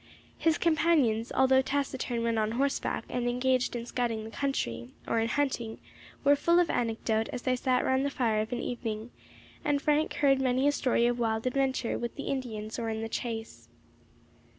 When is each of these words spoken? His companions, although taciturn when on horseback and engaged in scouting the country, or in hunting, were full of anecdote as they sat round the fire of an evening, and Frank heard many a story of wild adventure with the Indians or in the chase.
His 0.39 0.57
companions, 0.57 1.31
although 1.31 1.61
taciturn 1.61 2.23
when 2.23 2.39
on 2.39 2.53
horseback 2.53 3.05
and 3.07 3.29
engaged 3.29 3.75
in 3.75 3.85
scouting 3.85 4.23
the 4.23 4.31
country, 4.31 4.89
or 5.07 5.19
in 5.19 5.27
hunting, 5.27 5.79
were 6.23 6.35
full 6.35 6.57
of 6.59 6.71
anecdote 6.71 7.29
as 7.31 7.43
they 7.43 7.55
sat 7.55 7.85
round 7.85 8.03
the 8.03 8.09
fire 8.09 8.41
of 8.41 8.51
an 8.51 8.61
evening, 8.61 9.11
and 9.63 9.79
Frank 9.79 10.15
heard 10.15 10.41
many 10.41 10.67
a 10.67 10.71
story 10.71 11.05
of 11.05 11.19
wild 11.19 11.45
adventure 11.45 11.99
with 11.99 12.15
the 12.15 12.29
Indians 12.29 12.79
or 12.79 12.89
in 12.89 13.01
the 13.03 13.09
chase. 13.09 13.69